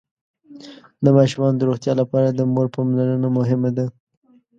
د 1.03 1.05
ماشومانو 1.17 1.57
د 1.59 1.61
روغتيا 1.69 1.93
لپاره 2.01 2.27
د 2.31 2.41
مور 2.53 2.67
پاملرنه 2.75 3.29
مهمه 3.37 3.69
ده. 3.77 3.85